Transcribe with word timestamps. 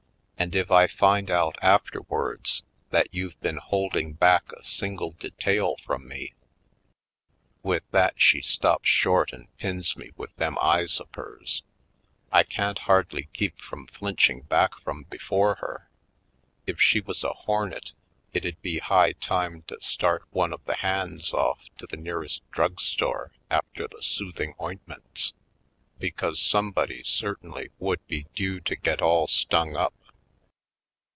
And 0.41 0.55
if 0.55 0.71
I 0.71 0.87
find 0.87 1.29
out 1.29 1.55
afterwards 1.61 2.63
that 2.89 3.09
you've 3.13 3.39
been 3.41 3.57
holding 3.57 4.13
back 4.13 4.51
a 4.53 4.63
single 4.65 5.11
detail 5.11 5.75
from 5.83 6.07
me!" 6.07 6.33
With 7.63 7.83
that 7.91 8.19
she 8.19 8.41
stops 8.41 8.89
short 8.89 9.33
and 9.33 9.55
pins 9.57 9.95
me 9.95 10.09
with 10.17 10.35
them 10.37 10.57
eyes 10.59 10.99
of 10.99 11.09
hers. 11.13 11.61
I 12.31 12.41
can't 12.41 12.79
hardly 12.79 13.21
Lady 13.21 13.27
Like! 13.53 13.57
209 13.57 13.57
keep 13.57 13.61
from 13.61 13.85
flinching 13.95 14.41
back 14.41 14.75
from 14.81 15.03
before 15.11 15.55
her. 15.57 15.91
If 16.65 16.81
she 16.81 17.01
was 17.01 17.23
a 17.23 17.33
hornet 17.33 17.91
it'd 18.33 18.59
be 18.63 18.79
high 18.79 19.11
time 19.11 19.61
to 19.67 19.77
start 19.79 20.25
one 20.31 20.53
of 20.53 20.63
the 20.65 20.77
hands 20.77 21.29
oiff 21.29 21.59
to 21.77 21.85
the 21.85 21.97
nearest 21.97 22.41
drugstore 22.49 23.31
after 23.51 23.87
the 23.87 24.01
soothing 24.01 24.55
ointments, 24.59 25.33
be 25.99 26.09
cause 26.09 26.41
somebody 26.41 27.03
certainly 27.03 27.69
would 27.77 28.03
be 28.07 28.25
due 28.33 28.59
to 28.61 28.75
get 28.75 29.03
all 29.03 29.27
stung 29.27 29.75
up. 29.75 29.93